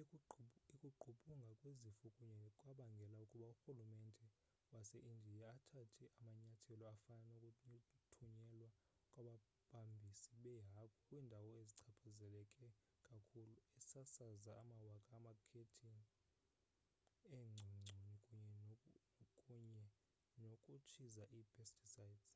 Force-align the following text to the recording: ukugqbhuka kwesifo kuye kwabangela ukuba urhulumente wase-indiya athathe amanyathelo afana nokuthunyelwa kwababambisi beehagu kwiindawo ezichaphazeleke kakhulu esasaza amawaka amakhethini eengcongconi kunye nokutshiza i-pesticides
ukugqbhuka 0.00 0.90
kwesifo 1.00 2.08
kuye 2.22 2.48
kwabangela 2.58 3.14
ukuba 3.24 3.48
urhulumente 3.52 4.26
wase-indiya 4.72 5.46
athathe 5.56 6.04
amanyathelo 6.22 6.84
afana 6.94 7.26
nokuthunyelwa 7.42 8.68
kwababambisi 9.10 10.30
beehagu 10.42 10.96
kwiindawo 11.06 11.50
ezichaphazeleke 11.62 12.66
kakhulu 13.08 13.54
esasaza 13.80 14.52
amawaka 14.62 15.10
amakhethini 15.18 16.04
eengcongconi 17.36 18.72
kunye 19.46 19.84
nokutshiza 20.40 21.24
i-pesticides 21.38 22.26